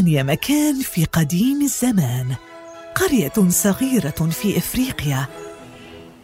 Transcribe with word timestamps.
كان 0.00 0.08
يا 0.08 0.22
مكان 0.22 0.80
في 0.80 1.04
قديم 1.04 1.62
الزمان 1.62 2.34
قرية 2.94 3.48
صغيرة 3.48 4.30
في 4.30 4.58
إفريقيا. 4.58 5.26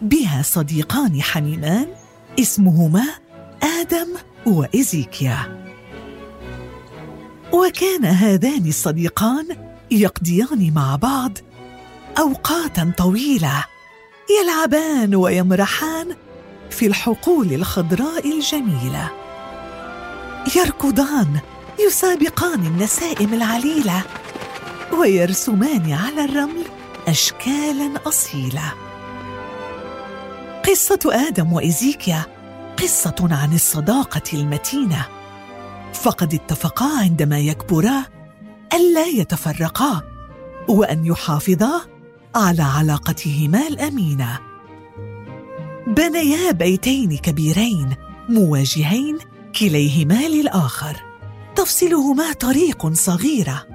بها 0.02 0.42
صديقان 0.42 1.22
حميمان 1.22 1.86
اسمهما 2.40 3.04
آدم 3.62 4.06
وايزيكيا 4.46 5.66
وكان 7.52 8.04
هذان 8.04 8.66
الصديقان 8.66 9.46
يقضيان 9.90 10.72
مع 10.74 10.96
بعض 10.96 11.38
أوقاتا 12.18 12.92
طويلة 12.98 13.64
يلعبان 14.40 15.14
ويمرحان 15.14 16.16
في 16.70 16.86
الحقول 16.86 17.52
الخضراء 17.52 18.38
الجميلة. 18.38 19.10
يركضان 20.56 21.40
يسابقان 21.78 22.66
النسائم 22.66 23.34
العليلة 23.34 24.02
ويرسمان 25.00 25.92
على 25.92 26.24
الرمل 26.24 26.64
اشكالا 27.08 27.90
أصيلة. 28.06 28.72
قصة 30.68 31.28
آدم 31.28 31.52
وإيزيكيا 31.52 32.26
قصة 32.82 33.14
عن 33.20 33.54
الصداقة 33.54 34.22
المتينة. 34.32 35.06
فقد 35.92 36.34
اتفقا 36.34 36.98
عندما 36.98 37.38
يكبرا 37.38 38.04
الا 38.74 39.06
يتفرقا 39.06 40.02
وأن 40.68 41.06
يحافظا 41.06 41.80
على 42.34 42.62
علاقتهما 42.62 43.68
الأمينة. 43.68 44.38
بنيا 45.86 46.52
بيتين 46.52 47.16
كبيرين 47.16 47.96
مواجهين 48.28 49.18
كليهما 49.58 50.28
للآخر. 50.28 51.05
تفصلهما 51.56 52.32
طريق 52.32 52.92
صغيرة. 52.92 53.66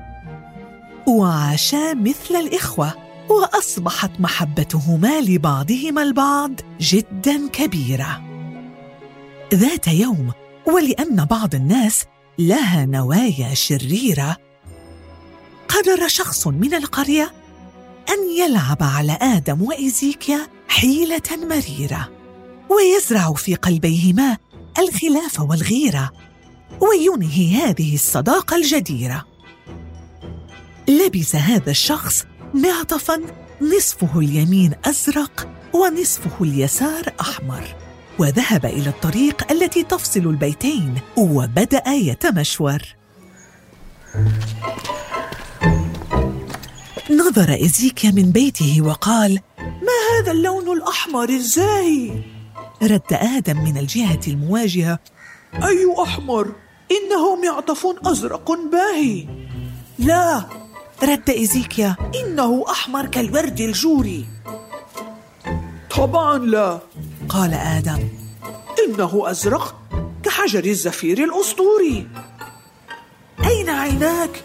وعاشا 1.07 1.93
مثل 1.93 2.35
الإخوة 2.35 2.93
وأصبحت 3.29 4.11
محبتهما 4.19 5.21
لبعضهما 5.21 6.03
البعض 6.03 6.51
جدا 6.79 7.47
كبيرة. 7.47 8.21
ذات 9.53 9.87
يوم 9.87 10.31
ولأن 10.67 11.25
بعض 11.25 11.55
الناس 11.55 12.05
لها 12.39 12.85
نوايا 12.85 13.53
شريرة 13.53 14.37
قرر 15.67 16.07
شخص 16.07 16.47
من 16.47 16.73
القرية 16.73 17.33
أن 18.09 18.29
يلعب 18.37 18.77
على 18.83 19.17
آدم 19.21 19.61
وإيزيكيا 19.61 20.47
حيلة 20.67 21.21
مريرة 21.31 22.09
ويزرع 22.69 23.33
في 23.33 23.55
قلبيهما 23.55 24.37
الخلاف 24.79 25.39
والغيرة 25.39 26.11
وينهي 26.81 27.55
هذه 27.55 27.95
الصداقة 27.95 28.55
الجديرة 28.55 29.25
لبس 30.87 31.35
هذا 31.35 31.71
الشخص 31.71 32.25
معطفا 32.53 33.21
نصفه 33.61 34.19
اليمين 34.19 34.73
أزرق 34.85 35.49
ونصفه 35.73 36.43
اليسار 36.43 37.13
أحمر 37.21 37.75
وذهب 38.19 38.65
إلى 38.65 38.89
الطريق 38.89 39.51
التي 39.51 39.83
تفصل 39.83 40.19
البيتين 40.19 40.95
وبدأ 41.17 41.89
يتمشور 41.89 42.81
نظر 47.11 47.65
إزيكيا 47.65 48.11
من 48.11 48.31
بيته 48.31 48.81
وقال 48.81 49.39
ما 49.59 50.19
هذا 50.19 50.31
اللون 50.31 50.77
الأحمر 50.77 51.29
الزاهي؟ 51.29 52.21
رد 52.83 53.13
آدم 53.13 53.63
من 53.63 53.77
الجهة 53.77 54.19
المواجهة 54.27 54.99
أي 55.53 55.95
أحمر؟ 56.03 56.51
إنه 56.91 57.35
معطف 57.35 57.87
أزرق 58.05 58.51
باهي. 58.71 59.27
لا 59.99 60.43
رد 61.03 61.29
إزيكيا 61.29 61.95
إنه 62.15 62.65
أحمر 62.71 63.05
كالورد 63.05 63.59
الجوري. 63.59 64.25
طبعا 65.97 66.37
لا. 66.37 66.79
قال 67.29 67.53
آدم. 67.53 68.09
إنه 68.87 69.23
أزرق 69.25 69.75
كحجر 70.23 70.65
الزفير 70.65 71.23
الأسطوري. 71.23 72.07
أين 73.45 73.69
عيناك؟ 73.69 74.43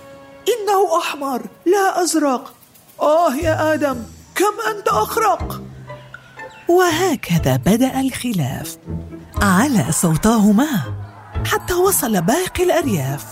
إنه 0.48 0.98
أحمر 0.98 1.42
لا 1.66 2.02
أزرق. 2.02 2.54
آه 3.00 3.34
يا 3.34 3.74
آدم 3.74 4.02
كم 4.34 4.76
أنت 4.76 4.88
أخرق؟ 4.88 5.62
وهكذا 6.68 7.56
بدأ 7.56 8.00
الخلاف. 8.00 8.78
على 9.42 9.92
صوتاهما. 9.92 11.05
حتى 11.46 11.74
وصل 11.74 12.22
باقي 12.22 12.62
الأرياف. 12.64 13.24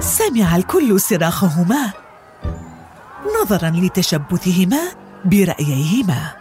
سمع 0.00 0.56
الكل 0.56 1.00
صراخهما 1.00 1.92
نظرا 3.42 3.70
لتشبثهما 3.70 4.80
برأييهما. 5.24 6.32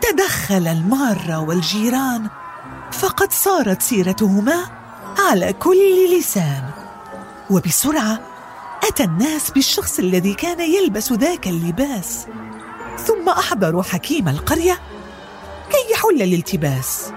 تدخل 0.00 0.66
المارة 0.68 1.38
والجيران 1.38 2.28
فقد 2.92 3.32
صارت 3.32 3.82
سيرتهما 3.82 4.64
على 5.18 5.52
كل 5.52 6.18
لسان. 6.18 6.70
وبسرعة 7.50 8.20
أتى 8.88 9.04
الناس 9.04 9.50
بالشخص 9.50 9.98
الذي 9.98 10.34
كان 10.34 10.60
يلبس 10.60 11.12
ذاك 11.12 11.48
اللباس. 11.48 12.26
ثم 13.06 13.28
أحضروا 13.28 13.82
حكيم 13.82 14.28
القرية 14.28 14.78
كي 15.70 15.92
يحل 15.92 16.22
الالتباس. 16.22 17.12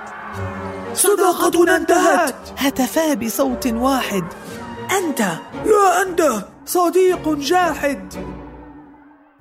صداقتنا 0.99 1.75
انتهت. 1.75 2.35
هتفا 2.57 3.13
بصوت 3.13 3.67
واحد. 3.67 4.23
أنت. 4.97 5.19
لا 5.65 6.01
أنت. 6.01 6.45
صديق 6.65 7.29
جاحد. 7.29 8.13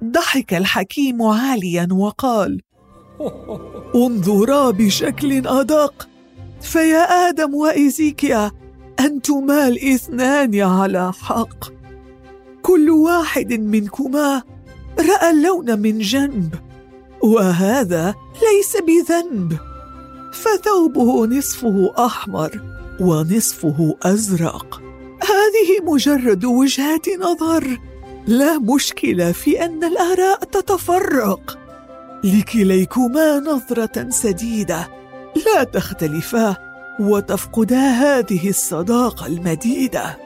ضحك 0.04 0.54
الحكيم 0.54 1.22
عاليا 1.22 1.88
وقال 1.92 2.62
انظرا 3.94 4.70
بشكل 4.70 5.46
أدق. 5.46 6.08
فيا 6.60 7.28
آدم 7.28 7.54
وإيزيكيا 7.54 8.50
أنتما 9.00 9.68
الاثنان 9.68 10.60
على 10.60 11.12
حق. 11.12 11.64
كل 12.62 12.90
واحد 12.90 13.52
منكما 13.52 14.42
رأى 14.98 15.30
اللون 15.30 15.78
من 15.78 15.98
جنب 15.98 16.54
وهذا 17.22 18.14
ليس 18.42 18.76
بذنب. 18.76 19.67
فثوبه 20.32 21.26
نصفه 21.26 21.94
أحمر 22.06 22.60
ونصفه 23.00 23.96
أزرق. 24.02 24.80
هذه 25.22 25.92
مجرد 25.92 26.44
وجهات 26.44 27.06
نظر. 27.08 27.78
لا 28.26 28.58
مشكلة 28.58 29.32
في 29.32 29.64
أن 29.64 29.84
الآراء 29.84 30.44
تتفرق. 30.44 31.58
لكليكما 32.24 33.40
نظرة 33.40 34.10
سديدة. 34.10 34.88
لا 35.46 35.64
تختلفا 35.64 36.56
وتفقدا 37.00 37.78
هذه 37.78 38.48
الصداقة 38.48 39.26
المديدة. 39.26 40.18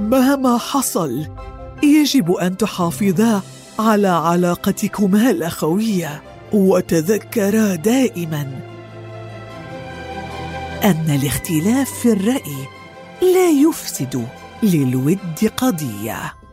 مهما 0.00 0.58
حصل 0.58 1.26
يجب 1.82 2.32
أن 2.32 2.56
تحافظا 2.56 3.42
على 3.78 4.08
علاقتكما 4.08 5.30
الأخوية 5.30 6.22
وتذكرا 6.52 7.74
دائما. 7.74 8.73
أن 10.82 11.10
الاختلاف 11.10 11.90
في 11.90 12.12
الرأي 12.12 12.68
لا 13.22 13.50
يفسد 13.50 14.28
للود 14.62 15.50
قضية. 15.56 16.43